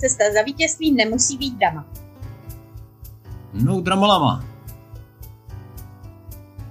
[0.00, 1.86] Cesta za vítězstvím nemusí být drama.
[3.52, 4.44] No dramalama.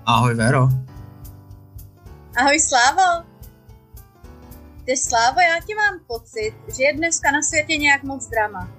[0.05, 0.69] Ahoj Vero.
[2.37, 3.25] Ahoj Slávo.
[4.85, 8.70] Ty Slávo, já ti mám pocit, že je dneska na světě nějak moc drama.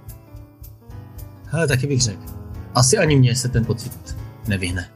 [1.45, 2.23] Hele, taky bych řekl.
[2.75, 4.17] Asi ani mně se ten pocit
[4.49, 4.91] nevyhne.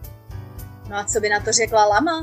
[0.89, 2.23] No a co by na to řekla lama?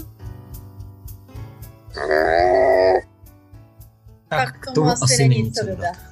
[4.27, 5.95] Tak, k tomu asi není co dodat.
[5.95, 6.10] Tak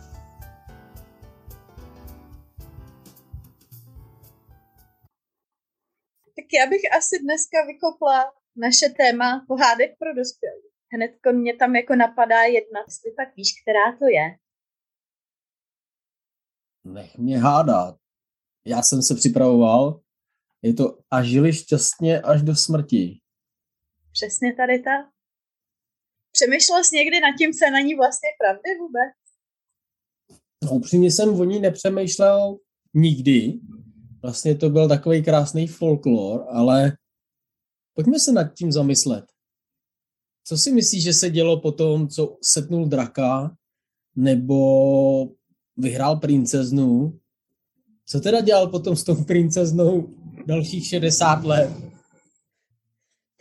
[6.53, 10.61] já bych asi dneska vykopla naše téma pohádek pro dospělé.
[10.93, 14.37] Hned mě tam jako napadá jedna, jestli tak víš, která to je.
[16.83, 17.95] Nech mě hádat.
[18.65, 20.01] Já jsem se připravoval.
[20.61, 23.19] Je to a žili šťastně až do smrti.
[24.11, 25.11] Přesně tady ta.
[26.31, 29.13] Přemýšlel jsi někdy nad tím, co na ní vlastně pravdy vůbec?
[30.63, 32.57] No, upřímně jsem o ní nepřemýšlel
[32.93, 33.59] nikdy.
[34.21, 36.97] Vlastně to byl takový krásný folklor, ale
[37.93, 39.25] pojďme se nad tím zamyslet.
[40.43, 43.55] Co si myslíš, že se dělo po tom, co setnul draka,
[44.15, 45.27] nebo
[45.77, 47.19] vyhrál princeznu?
[48.05, 51.69] Co teda dělal potom s tou princeznou dalších 60 let?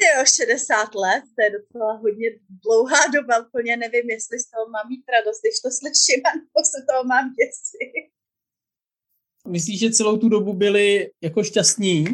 [0.00, 2.28] Jo, 60 let, to je docela hodně
[2.64, 6.78] dlouhá doba, úplně nevím, jestli z toho mám mít radost, když to slyším, nebo se
[6.88, 8.17] toho mám děsit.
[9.48, 12.04] Myslíš, že celou tu dobu byli jako šťastní?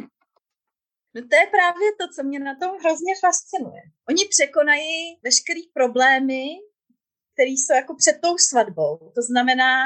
[1.14, 3.82] No to je právě to, co mě na tom hrozně fascinuje.
[4.08, 6.44] Oni překonají veškeré problémy,
[7.32, 9.12] které jsou jako před tou svatbou.
[9.14, 9.82] To znamená,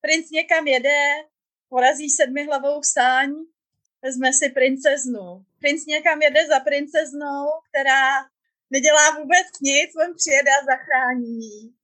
[0.00, 1.00] princ někam jede,
[1.68, 3.34] porazí sedmihlavou sáň,
[4.02, 5.44] vezme si princeznu.
[5.58, 8.08] Princ někam jede za princeznou, která
[8.70, 11.74] nedělá vůbec nic, on přijede a zachrání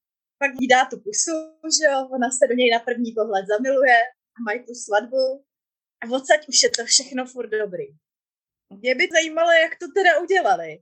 [0.42, 1.36] Pak jí dá tu pusu,
[1.76, 3.96] že jo, ona se do něj na první pohled zamiluje
[4.46, 5.44] mají tu svatbu.
[6.02, 7.86] A odsaď už je to všechno furt dobrý.
[8.80, 10.78] Mě by zajímalo, jak to teda udělali.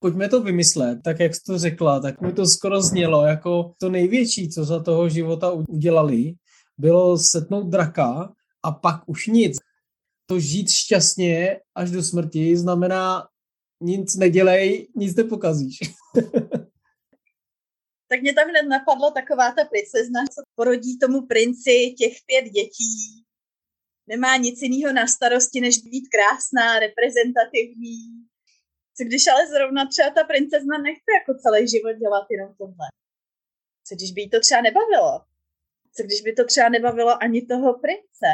[0.00, 3.88] Pojďme to vymyslet, tak jak jsi to řekla, tak mi to skoro znělo jako to
[3.88, 6.34] největší, co za toho života udělali,
[6.78, 8.32] bylo setnout draka
[8.62, 9.58] a pak už nic.
[10.26, 13.28] To žít šťastně až do smrti znamená
[13.80, 15.78] nic nedělej, nic nepokazíš.
[18.08, 23.24] tak mě tam hned napadlo taková ta princezna, co porodí tomu princi těch pět dětí
[24.08, 27.98] nemá nic jiného na starosti, než být krásná, reprezentativní.
[28.96, 32.86] Co když ale zrovna třeba ta princezna nechce jako celý život dělat jenom tohle?
[33.86, 35.24] Co když by jí to třeba nebavilo?
[35.94, 38.28] Co když by to třeba nebavilo ani toho prince?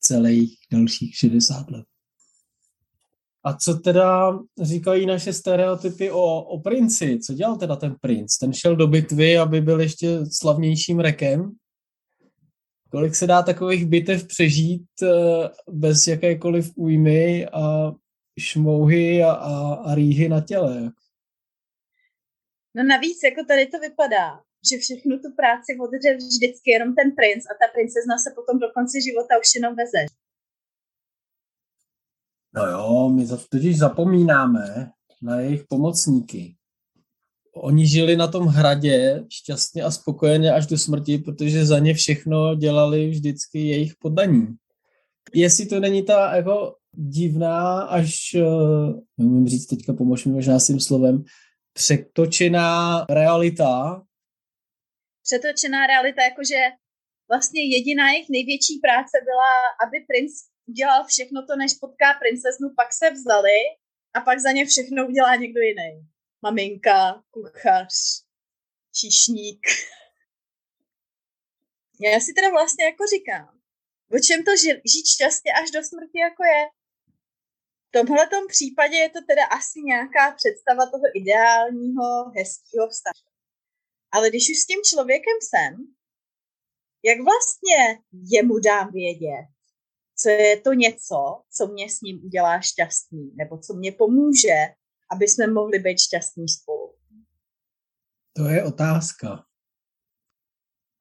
[0.00, 1.86] Celých dalších 60 let.
[3.44, 7.18] A co teda říkají naše stereotypy o, o princi?
[7.18, 8.38] Co dělal teda ten princ?
[8.38, 11.56] Ten šel do bitvy, aby byl ještě slavnějším rekem?
[12.94, 15.08] kolik se dá takových bitev přežít eh,
[15.70, 17.92] bez jakékoliv újmy a
[18.40, 20.92] šmouhy a, a, a rýhy na těle.
[22.76, 24.26] No navíc, jako tady to vypadá,
[24.70, 28.68] že všechnu tu práci odře vždycky jenom ten princ a ta princezna se potom do
[28.76, 30.02] konce života už jenom veze.
[32.56, 34.90] No jo, my totiž zapomínáme
[35.22, 36.56] na jejich pomocníky
[37.56, 42.54] oni žili na tom hradě šťastně a spokojeně až do smrti, protože za ně všechno
[42.54, 44.46] dělali vždycky jejich poddaní.
[45.34, 48.40] Jestli to není ta jako divná, až, eh,
[49.18, 51.24] nemůžu říct teďka, pomož mi možná s tím slovem,
[51.72, 54.02] přetočená realita.
[55.22, 56.60] Přetočená realita, jakože
[57.28, 59.52] vlastně jediná jejich největší práce byla,
[59.86, 60.32] aby princ
[60.66, 63.58] udělal všechno to, než potká princeznu, pak se vzali
[64.14, 66.08] a pak za ně všechno udělá někdo jiný
[66.44, 67.94] maminka, kuchař,
[68.94, 69.66] číšník.
[72.00, 73.60] Já si teda vlastně jako říkám,
[74.16, 74.50] o čem to
[74.92, 76.62] žít šťastně až do smrti jako je.
[77.88, 83.24] V tomhle případě je to teda asi nějaká představa toho ideálního, hezkého vztahu.
[84.12, 85.72] Ale když už s tím člověkem jsem,
[87.08, 87.80] jak vlastně
[88.34, 89.53] jemu dám vědět,
[90.24, 94.74] co je to něco, co mě s ním udělá šťastný, nebo co mě pomůže
[95.12, 96.94] aby jsme mohli být šťastní spolu?
[98.36, 99.44] To je otázka.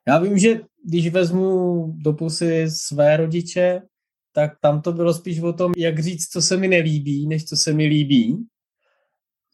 [0.08, 3.82] Já vím, že když vezmu do pusy své rodiče,
[4.32, 7.58] tak tam to bylo spíš o tom, jak říct, co se mi nelíbí, než co
[7.58, 8.48] se mi líbí.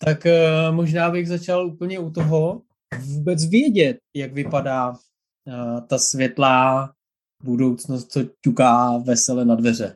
[0.05, 2.61] Tak uh, možná bych začal úplně u toho
[2.99, 6.93] vůbec vědět, jak vypadá uh, ta světlá
[7.43, 9.95] budoucnost, co ťuká vesele na dveře.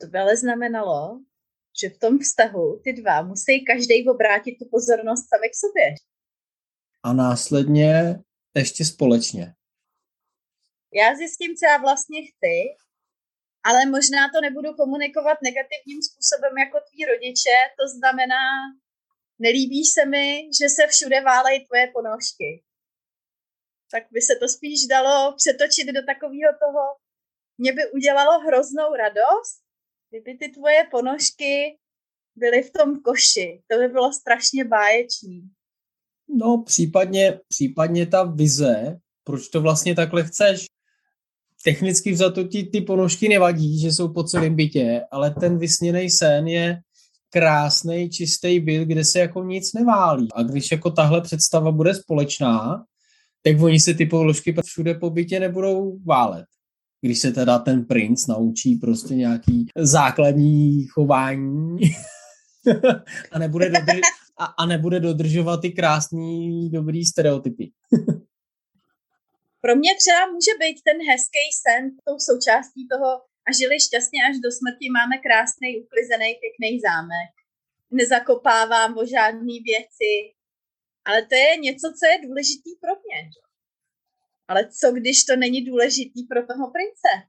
[0.00, 1.20] To by ale znamenalo,
[1.80, 5.94] že v tom vztahu ty dva musí každý obrátit tu pozornost sami k sobě.
[7.02, 8.20] A následně
[8.54, 9.54] ještě společně?
[10.94, 12.56] Já zjistím, co já vlastně chci,
[13.64, 18.44] ale možná to nebudu komunikovat negativním způsobem jako tví rodiče, to znamená,
[19.38, 20.26] nelíbí se mi,
[20.58, 22.62] že se všude válejí tvoje ponožky.
[23.94, 26.84] Tak by se to spíš dalo přetočit do takového toho,
[27.58, 29.54] mě by udělalo hroznou radost,
[30.10, 31.78] kdyby ty tvoje ponožky
[32.36, 33.62] byly v tom koši.
[33.66, 35.50] To by bylo strašně báječný.
[36.28, 40.66] No, případně, případně ta vize, proč to vlastně takhle chceš.
[41.64, 46.10] Technicky za to ti ty ponožky nevadí, že jsou po celém bytě, ale ten vysněný
[46.10, 46.80] sen je
[47.30, 50.28] krásný, čistý byt, kde se jako nic neválí.
[50.34, 52.84] A když jako tahle představa bude společná,
[53.44, 56.46] tak oni se ty položky všude po bytě nebudou válet.
[57.00, 61.78] Když se teda ten princ naučí prostě nějaký základní chování
[63.32, 64.00] a, nebude dodrž-
[64.38, 67.70] a, a nebude dodržovat ty krásný, dobrý stereotypy.
[69.60, 73.10] Pro mě třeba může být ten hezký sen tou součástí toho
[73.46, 77.32] a žili šťastně až do smrti, máme krásný, uklizený, pěkný zámek.
[77.90, 80.10] Nezakopávám o žádné věci,
[81.04, 83.30] ale to je něco, co je důležitý pro mě.
[84.48, 87.26] Ale co, když to není důležitý pro toho prince?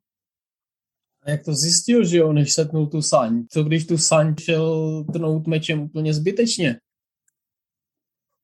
[1.24, 3.44] A jak to zjistil, že jo, než setnul tu saň?
[3.52, 6.80] Co když tu saň šel tnout mečem úplně zbytečně?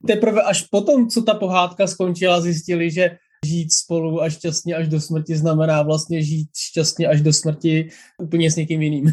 [0.07, 5.01] Teprve až potom, co ta pohádka skončila, zjistili, že žít spolu a šťastně až do
[5.01, 7.89] smrti znamená vlastně žít šťastně až do smrti
[8.19, 9.05] úplně s někým jiným.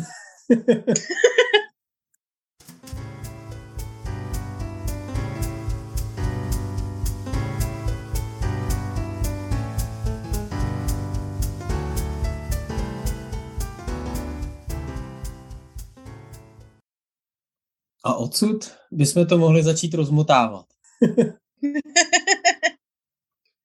[18.09, 20.67] A odsud bychom to mohli začít rozmotávat.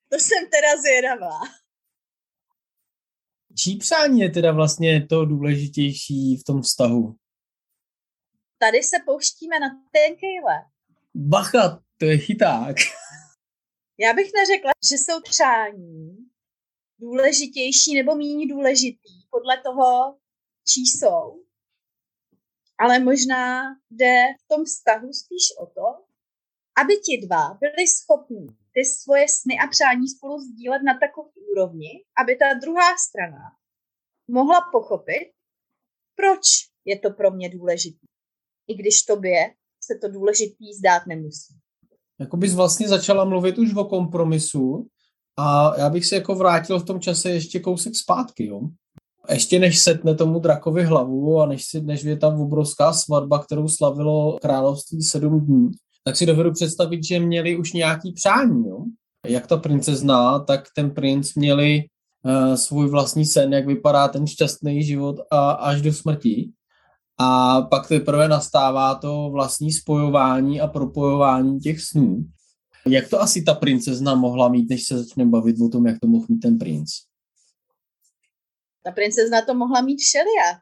[0.10, 1.40] to jsem teda zvědavá.
[3.57, 7.16] Čí přání je teda vlastně to důležitější v tom vztahu?
[8.57, 10.66] Tady se pouštíme na tenkejle.
[11.16, 12.75] Bacha, to je chyták.
[13.98, 16.18] Já bych neřekla, že jsou přání
[17.00, 20.18] důležitější nebo méně důležitý podle toho,
[20.68, 21.43] čí jsou.
[22.83, 25.88] Ale možná jde v tom vztahu spíš o to,
[26.81, 31.91] aby ti dva byli schopni ty svoje sny a přání spolu sdílet na takové úrovni,
[32.21, 33.44] aby ta druhá strana
[34.27, 35.31] mohla pochopit,
[36.15, 36.44] proč
[36.85, 38.07] je to pro mě důležité.
[38.68, 39.53] I když tobě
[39.83, 41.53] se to důležitý zdát nemusí.
[42.19, 44.88] Jako bys vlastně začala mluvit už o kompromisu
[45.39, 48.62] a já bych se jako vrátil v tom čase ještě kousek zpátky, jo?
[49.30, 53.68] Ještě než setne tomu drakovi hlavu a než, si, než je tam obrovská svatba, kterou
[53.68, 55.72] slavilo království sedm dní,
[56.04, 58.68] tak si dovedu představit, že měli už nějaký přání.
[58.68, 58.86] Jo?
[59.28, 61.84] Jak ta princezna, tak ten princ měli
[62.25, 66.52] uh, svůj vlastní sen, jak vypadá ten šťastný život a, až do smrti.
[67.19, 72.26] A pak teprve nastává to vlastní spojování a propojování těch snů.
[72.88, 76.08] Jak to asi ta princezna mohla mít, než se začne bavit o tom, jak to
[76.08, 76.90] mohl mít ten princ?
[78.83, 80.59] Ta princezna to mohla mít všelijak.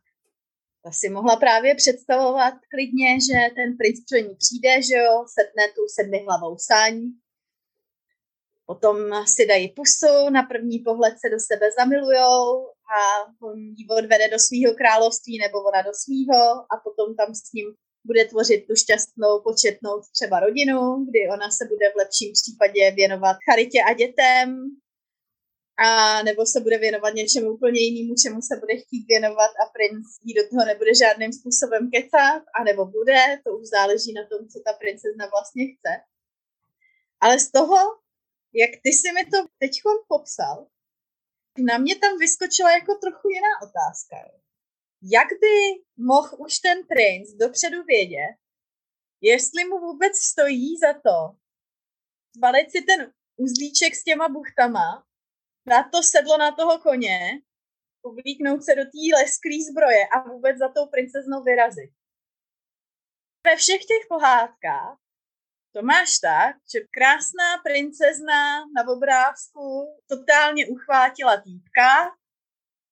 [0.83, 5.68] Ta si mohla právě představovat klidně, že ten princ pro ní přijde, že jo, setne
[5.75, 6.94] tu sedmihlavou saň,
[8.71, 8.97] potom
[9.35, 12.99] si dají pusu, na první pohled se do sebe zamilujou a
[13.47, 16.42] on ji odvede do svého království nebo ona do svého
[16.73, 17.68] a potom tam s ním
[18.06, 23.37] bude tvořit tu šťastnou, početnou třeba rodinu, kdy ona se bude v lepším případě věnovat
[23.45, 24.47] charitě a dětem,
[25.78, 30.06] a nebo se bude věnovat něčemu úplně jinému, čemu se bude chtít věnovat a princ
[30.23, 34.47] jí do toho nebude žádným způsobem kecat, a nebo bude, to už záleží na tom,
[34.47, 35.94] co ta princezna vlastně chce.
[37.19, 37.78] Ale z toho,
[38.54, 39.71] jak ty si mi to teď
[40.07, 40.68] popsal,
[41.57, 44.16] na mě tam vyskočila jako trochu jiná otázka.
[45.01, 48.35] Jak by mohl už ten princ dopředu vědět,
[49.21, 51.42] jestli mu vůbec stojí za to
[52.35, 55.06] zbalit si ten uzlíček s těma buchtama
[55.68, 57.41] dát to sedlo na toho koně,
[58.01, 61.91] uvlíknout se do té lesklý zbroje a vůbec za tou princeznou vyrazit.
[63.45, 64.97] Ve všech těch pohádkách
[65.73, 69.65] to máš tak, že krásná princezna na obrázku
[70.07, 71.89] totálně uchvátila týpka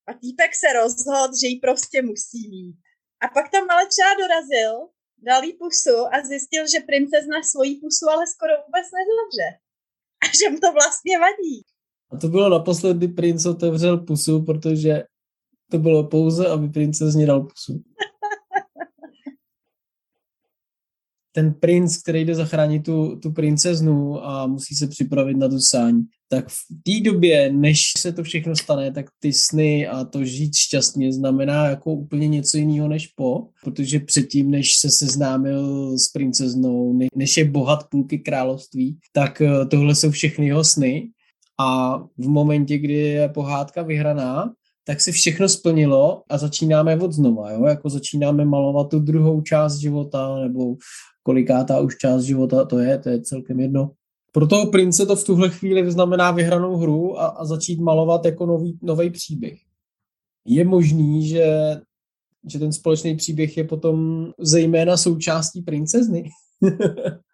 [0.08, 2.78] a týpek se rozhodl, že ji prostě musí mít.
[3.22, 8.06] A pak tam ale třeba dorazil, dal jí pusu a zjistil, že princezna svoji pusu
[8.10, 9.48] ale skoro vůbec nezavře.
[10.24, 11.66] A že mu to vlastně vadí.
[12.12, 15.04] A to bylo naposled, kdy princ otevřel pusu, protože
[15.72, 17.84] to bylo pouze, aby princezně dal pusu.
[21.32, 26.04] ten princ, který jde zachránit tu, tu princeznu a musí se připravit na tu sáň,
[26.30, 30.56] tak v té době, než se to všechno stane, tak ty sny a to žít
[30.56, 37.00] šťastně znamená jako úplně něco jiného než po, protože předtím, než se seznámil s princeznou,
[37.16, 41.10] než je bohat půlky království, tak eh, tohle jsou všechny jeho sny
[41.60, 47.52] a v momentě, kdy je pohádka vyhraná, tak si všechno splnilo a začínáme od znova,
[47.52, 47.66] jo?
[47.66, 50.76] jako začínáme malovat tu druhou část života, nebo
[51.24, 53.92] kolikátá už část života to je, to je celkem jedno.
[54.32, 58.46] Pro toho prince to v tuhle chvíli znamená vyhranou hru a, a začít malovat jako
[58.46, 59.60] nový, nový příběh.
[60.46, 61.46] Je možný, že,
[62.48, 66.30] že ten společný příběh je potom zejména součástí princezny.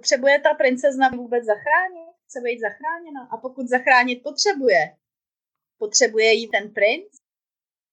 [0.00, 2.14] Potřebuje ta princezna vůbec zachránit?
[2.24, 3.20] Chce být zachráněna?
[3.32, 4.96] A pokud zachránit potřebuje,
[5.78, 7.12] potřebuje jí ten princ?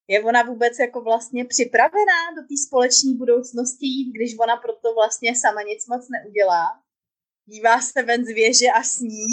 [0.08, 5.36] Je ona vůbec jako vlastně připravená do té společné budoucnosti jít, když ona proto vlastně
[5.36, 6.66] sama nic moc neudělá?
[7.46, 9.32] Dívá se ven z věže a sní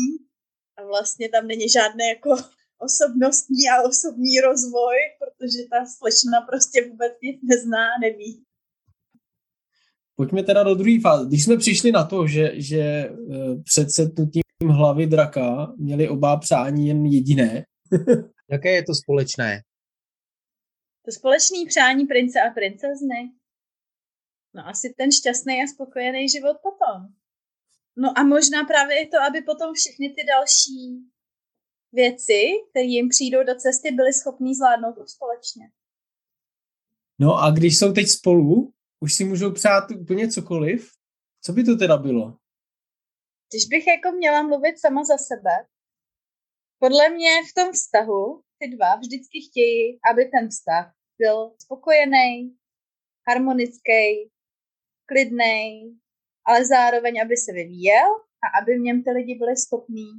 [0.76, 2.30] a vlastně tam není žádné jako
[2.78, 8.44] osobnostní a osobní rozvoj, protože ta slečna prostě vůbec nic nezná, neví.
[10.16, 11.26] Pojďme teda do druhé fáze.
[11.26, 13.12] Když jsme přišli na to, že, že eh,
[13.64, 17.64] před setnutím hlavy draka měli oba přání jen jediné.
[18.50, 19.62] Jaké je to společné?
[21.04, 23.32] To společné přání prince a princezny.
[24.54, 27.08] No asi ten šťastný a spokojený život potom.
[27.96, 31.10] No a možná právě i to, aby potom všechny ty další
[31.92, 32.40] věci,
[32.70, 35.70] které jim přijdou do cesty, byly schopní zvládnout společně.
[37.18, 38.73] No a když jsou teď spolu,
[39.04, 40.92] už si můžou přát úplně cokoliv.
[41.44, 42.36] Co by to teda bylo?
[43.50, 45.54] Když bych jako měla mluvit sama za sebe,
[46.78, 52.56] podle mě v tom vztahu ty dva vždycky chtějí, aby ten vztah byl spokojený,
[53.28, 54.30] harmonický,
[55.06, 55.64] klidný,
[56.46, 58.10] ale zároveň, aby se vyvíjel
[58.44, 60.10] a aby v něm ty lidi byli schopní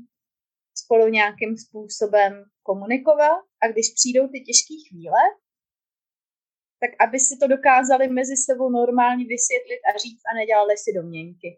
[0.77, 5.23] spolu nějakým způsobem komunikovat a když přijdou ty těžké chvíle,
[6.85, 11.49] tak aby si to dokázali mezi sebou normálně vysvětlit a říct a nedělali si domněnky.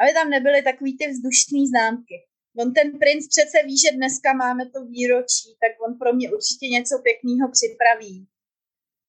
[0.00, 2.16] Aby tam nebyly takový ty vzdušné známky.
[2.62, 6.66] On ten princ přece ví, že dneska máme to výročí, tak on pro mě určitě
[6.76, 8.26] něco pěkného připraví.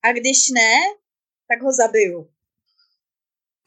[0.06, 0.74] A když ne,
[1.50, 2.30] tak ho zabiju.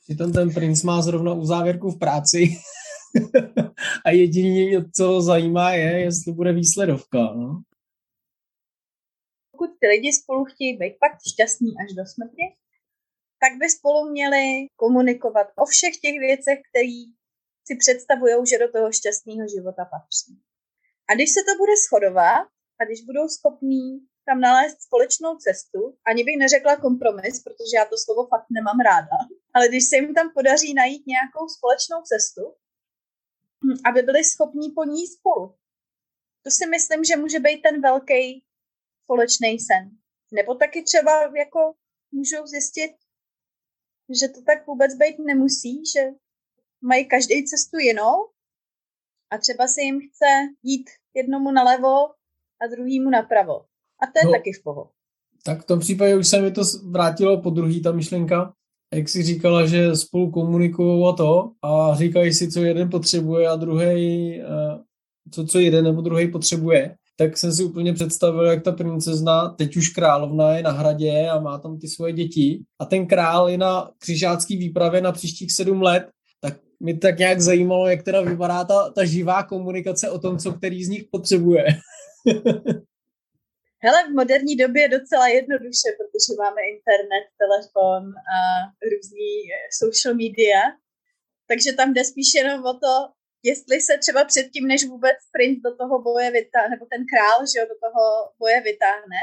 [0.03, 2.41] Přitom ten princ má zrovna u závěrku v práci
[4.07, 7.19] a jediný, co ho zajímá, je, jestli bude výsledovka.
[7.19, 7.62] No?
[9.59, 12.45] Pokud ty lidi spolu chtějí být pak šťastní až do smrti,
[13.43, 16.99] tak by spolu měli komunikovat o všech těch věcech, které
[17.67, 20.33] si představují, že do toho šťastného života patří.
[21.09, 22.47] A když se to bude shodovat
[22.79, 23.85] a když budou schopní
[24.27, 29.19] tam nalézt společnou cestu, ani bych neřekla kompromis, protože já to slovo fakt nemám ráda,
[29.55, 32.45] ale když se jim tam podaří najít nějakou společnou cestu,
[33.88, 35.55] aby byli schopní po ní spolu.
[36.45, 38.45] To si myslím, že může být ten velký
[39.09, 39.91] společný sen.
[40.33, 41.73] Nebo taky třeba jako
[42.12, 42.93] můžou zjistit,
[44.21, 46.00] že to tak vůbec být nemusí, že
[46.81, 48.15] mají každý cestu jinou
[49.31, 50.31] a třeba se jim chce
[50.62, 51.97] jít jednomu nalevo
[52.61, 53.55] a druhému napravo.
[54.03, 54.91] A to je no, taky v pohodě.
[55.45, 58.55] Tak v tom případě už se mi to vrátilo po druhý ta myšlenka,
[58.95, 63.57] jak si říkala, že spolu komunikují a to a říkají si, co jeden potřebuje a
[63.57, 64.79] druhý, eh,
[65.31, 69.77] co, co jeden nebo druhý potřebuje tak jsem si úplně představil, jak ta princezna, teď
[69.77, 73.59] už královna, je na hradě a má tam ty svoje děti a ten král je
[73.59, 76.09] na křižácký výpravě na příštích sedm let,
[76.41, 80.53] tak mi tak nějak zajímalo, jak teda vypadá ta, ta živá komunikace o tom, co
[80.53, 81.65] který z nich potřebuje.
[83.85, 88.03] Hele, v moderní době je docela jednoduše, protože máme internet, telefon
[88.35, 88.39] a
[88.91, 89.33] různý
[89.81, 90.61] social media,
[91.49, 92.95] takže tam jde spíš jenom o to,
[93.42, 97.59] jestli se třeba předtím, než vůbec princ do toho boje vytáhne, nebo ten král, že
[97.59, 98.04] jo, do toho
[98.38, 99.21] boje vytáhne,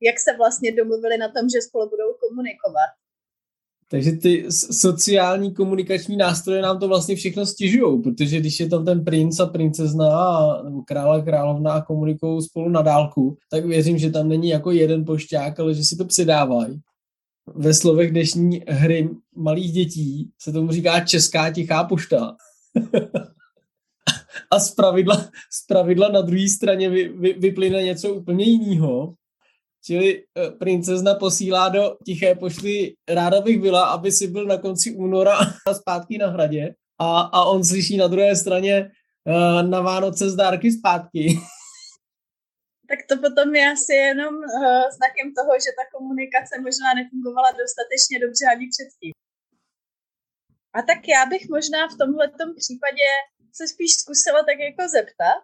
[0.00, 2.90] jak se vlastně domluvili na tom, že spolu budou komunikovat.
[3.90, 4.46] Takže ty
[4.82, 9.46] sociální komunikační nástroje nám to vlastně všechno stěžují, protože když je tam ten princ a
[9.46, 10.08] princezna
[10.62, 14.70] nebo krále a královna a komunikují spolu na dálku, tak věřím, že tam není jako
[14.70, 16.80] jeden pošťák, ale že si to předávají.
[17.54, 22.36] Ve slovech dnešní hry malých dětí se tomu říká česká tichá pošta.
[24.54, 29.14] a z pravidla, z pravidla na druhé straně vy, vy, vyplyne něco úplně jiného.
[29.84, 34.96] Čili uh, princezna posílá do tiché pošly, ráda bych byla, aby si byl na konci
[34.96, 35.38] února
[35.72, 38.90] zpátky na hradě a, a on slyší na druhé straně
[39.24, 41.38] uh, na Vánoce z dárky zpátky.
[42.88, 48.16] Tak to potom je asi jenom uh, znakem toho, že ta komunikace možná nefungovala dostatečně
[48.24, 49.12] dobře ani předtím.
[50.76, 52.26] A tak já bych možná v tomhle
[52.62, 53.06] případě
[53.56, 55.42] se spíš zkusila tak jako zeptat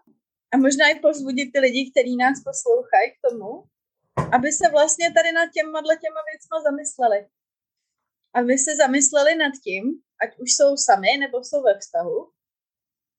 [0.52, 3.50] a možná i povzbudit ty lidi, kteří nás poslouchají k tomu,
[4.36, 7.20] aby se vlastně tady nad těma, těma věcma zamysleli.
[8.34, 9.82] Aby se zamysleli nad tím,
[10.22, 12.30] ať už jsou sami nebo jsou ve vztahu,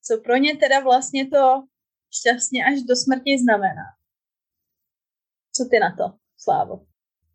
[0.05, 1.67] co pro ně teda vlastně to
[2.19, 3.87] šťastně až do smrti znamená.
[5.55, 6.85] Co ty na to, Slávo?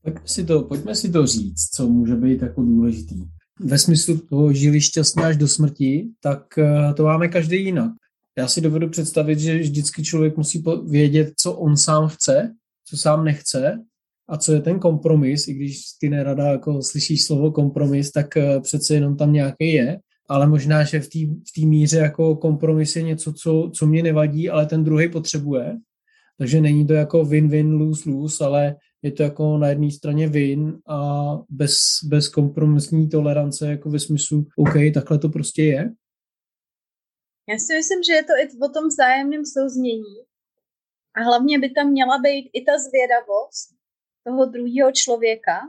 [0.02, 4.52] Pojďme si to, pojďme si to říct, co může být jako důležitý ve smyslu toho
[4.52, 7.92] žili šťastně až do smrti, tak eh, to máme každý jinak.
[8.38, 13.24] Já si dovedu představit, že vždycky člověk musí vědět, co on sám chce, co sám
[13.24, 13.78] nechce
[14.28, 18.60] a co je ten kompromis, i když ty nerada jako slyšíš slovo kompromis, tak eh,
[18.60, 19.98] přece jenom tam nějaký je,
[20.28, 21.18] ale možná, že v té
[21.56, 25.76] v míře jako kompromis je něco, co, co mě nevadí, ale ten druhý potřebuje.
[26.38, 30.98] Takže není to jako win-win, lose-lose, ale je to jako na jedné straně vin a
[31.48, 35.90] bez, bez kompromisní tolerance jako ve smyslu OK, takhle to prostě je?
[37.48, 40.16] Já si myslím, že je to i o tom vzájemném souznění.
[41.16, 43.68] A hlavně by tam měla být i ta zvědavost
[44.26, 45.60] toho druhého člověka.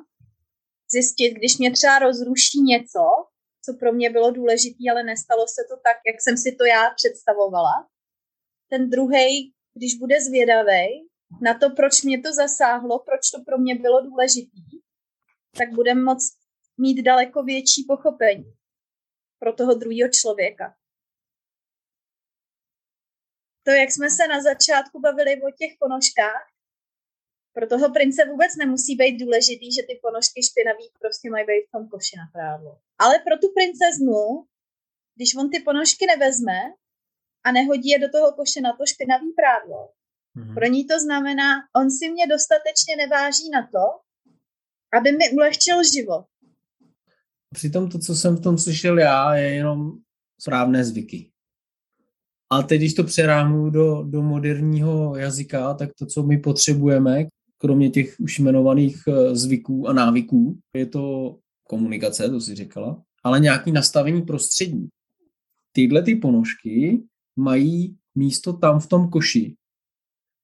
[0.92, 3.04] Zjistit, když mě třeba rozruší něco,
[3.66, 6.90] co pro mě bylo důležité, ale nestalo se to tak, jak jsem si to já
[6.96, 7.88] představovala.
[8.70, 11.08] Ten druhý, když bude zvědavý,
[11.42, 14.58] na to, proč mě to zasáhlo, proč to pro mě bylo důležité,
[15.58, 16.38] tak budeme moct
[16.78, 18.54] mít daleko větší pochopení
[19.40, 20.76] pro toho druhého člověka.
[23.64, 26.48] To, jak jsme se na začátku bavili o těch ponožkách,
[27.54, 31.72] pro toho prince vůbec nemusí být důležitý, že ty ponožky špinavý prostě mají být v
[31.72, 32.80] tom koši na prádlo.
[32.98, 34.48] Ale pro tu princeznu,
[35.16, 36.60] když on ty ponožky nevezme
[37.46, 39.94] a nehodí je do toho koše na to špinavý prádlo,
[40.38, 40.54] Mm-hmm.
[40.54, 43.86] Pro ní to znamená, on si mě dostatečně neváží na to,
[44.98, 46.26] aby mi ulehčil život.
[47.54, 49.92] Přitom to, co jsem v tom slyšel já, je jenom
[50.42, 51.32] správné zvyky.
[52.50, 57.26] A teď, když to přerámu do, do moderního jazyka, tak to, co my potřebujeme,
[57.58, 63.40] kromě těch už jmenovaných eh, zvyků a návyků, je to komunikace, to si říkala, ale
[63.40, 64.90] nějaký nastavení prostředí.
[65.72, 67.04] Tyhle ty ponožky
[67.36, 69.56] mají místo tam v tom koši,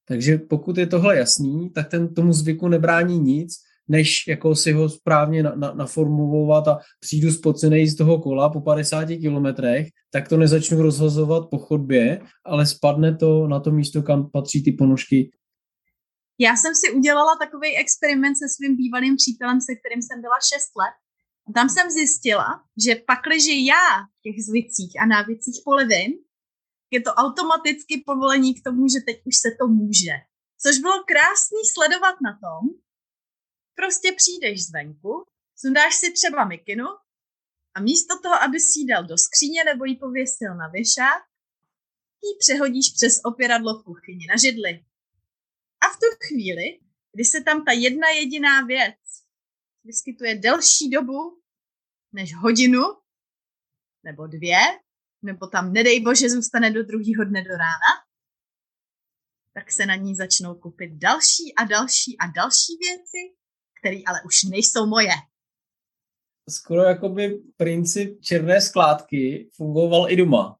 [0.07, 3.53] takže pokud je tohle jasný, tak ten tomu zvyku nebrání nic,
[3.87, 8.61] než jako si ho správně na, na, naformulovat a přijdu spocený z toho kola po
[8.61, 14.29] 50 kilometrech, tak to nezačnu rozhazovat po chodbě, ale spadne to na to místo, kam
[14.29, 15.31] patří ty ponožky.
[16.39, 20.75] Já jsem si udělala takový experiment se svým bývalým přítelem, se kterým jsem byla 6
[20.81, 20.95] let.
[21.47, 22.47] A tam jsem zjistila,
[22.85, 23.87] že pakliže já
[24.19, 26.11] v těch zvicích a návycích polevím,
[26.93, 30.15] je to automaticky povolení k tomu, že teď už se to může.
[30.61, 32.61] Což bylo krásný sledovat na tom,
[33.75, 35.25] prostě přijdeš zvenku,
[35.55, 36.85] sundáš si třeba mikinu
[37.75, 41.23] a místo toho, aby si ji dal do skříně nebo ji pověsil na věšák,
[42.23, 44.85] ji přehodíš přes opěradlo v kuchyni na židli.
[45.81, 46.79] A v tu chvíli,
[47.13, 48.95] kdy se tam ta jedna jediná věc
[49.83, 51.41] vyskytuje delší dobu
[52.11, 52.81] než hodinu
[54.03, 54.57] nebo dvě,
[55.23, 57.93] nebo tam, nedej bože, zůstane do druhého dne do rána,
[59.53, 63.35] tak se na ní začnou kupit další a další a další věci,
[63.79, 65.13] které ale už nejsou moje.
[66.49, 70.57] Skoro jako by princip černé skládky fungoval i doma.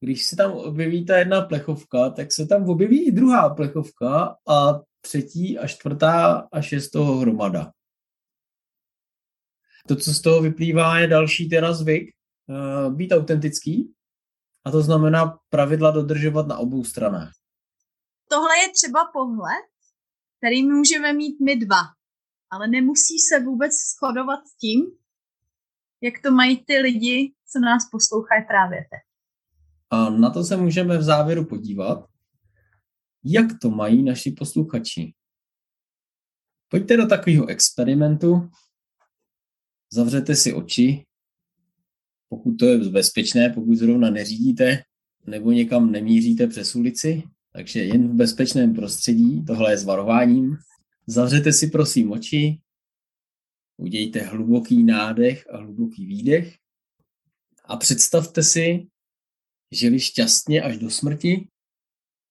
[0.00, 4.80] Když se tam objeví ta jedna plechovka, tak se tam objeví i druhá plechovka a
[5.00, 7.72] třetí a čtvrtá a šestého hromada.
[9.88, 12.14] To, co z toho vyplývá, je další teda zvyk,
[12.50, 13.94] uh, být autentický
[14.64, 17.32] a to znamená pravidla dodržovat na obou stranách.
[18.28, 19.66] Tohle je třeba pohled,
[20.38, 21.82] který můžeme mít my dva,
[22.50, 24.86] ale nemusí se vůbec shodovat s tím,
[26.00, 29.00] jak to mají ty lidi, co nás poslouchají právě teď.
[29.90, 32.06] A na to se můžeme v závěru podívat,
[33.24, 35.14] jak to mají naši posluchači.
[36.68, 38.50] Pojďte do takového experimentu,
[39.92, 41.06] zavřete si oči
[42.30, 44.82] pokud to je bezpečné, pokud zrovna neřídíte
[45.26, 50.56] nebo někam nemíříte přes ulici, takže jen v bezpečném prostředí, tohle je s varováním.
[51.06, 52.60] Zavřete si prosím oči,
[53.76, 56.56] udějte hluboký nádech a hluboký výdech
[57.64, 58.86] a představte si,
[59.72, 61.48] žili šťastně až do smrti,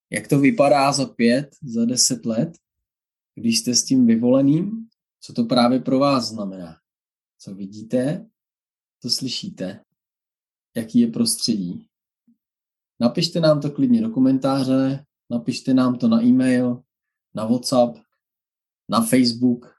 [0.09, 2.57] jak to vypadá za pět, za deset let,
[3.35, 4.87] když jste s tím vyvoleným,
[5.19, 6.77] co to právě pro vás znamená.
[7.37, 8.25] Co vidíte,
[9.01, 9.79] co slyšíte,
[10.79, 11.87] jaký je prostředí.
[12.99, 16.83] Napište nám to klidně do komentáře, napište nám to na e-mail,
[17.35, 17.97] na WhatsApp,
[18.89, 19.75] na Facebook.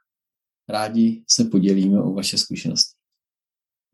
[0.68, 2.96] Rádi se podělíme o vaše zkušenosti.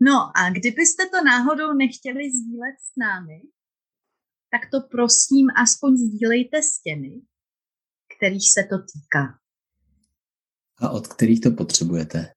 [0.01, 3.43] No a kdybyste to náhodou nechtěli sdílet s námi,
[4.51, 7.21] tak to prosím aspoň sdílejte s těmi,
[8.17, 9.39] kterých se to týká.
[10.79, 12.33] A od kterých to potřebujete.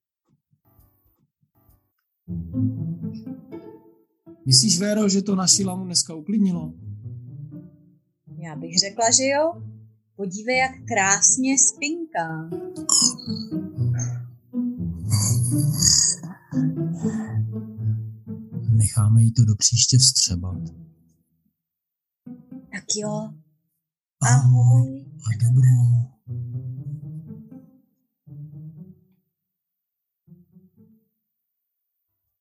[4.46, 6.74] Myslíš, Véro, že to naši lamu dneska uklidnilo?
[8.38, 9.64] Já bych řekla, že jo.
[10.16, 12.50] Podívej, jak krásně spinká.
[18.72, 20.58] Necháme jí to do příště vstřebat.
[22.72, 23.30] Tak jo.
[24.22, 26.10] Ahoj a dobrou